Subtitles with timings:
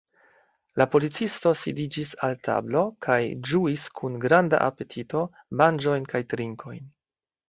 [0.81, 3.17] La policisto sidiĝis al tablo kaj
[3.49, 5.21] ĝuis kun granda apetito
[5.61, 6.81] manĝojn kaj trinkojn.